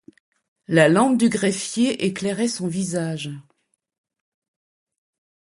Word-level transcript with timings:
La 0.67 0.89
lampe 0.89 1.15
du 1.19 1.29
greffier 1.29 2.07
éclairait 2.07 2.47
son 2.47 2.65
visage. 2.67 3.29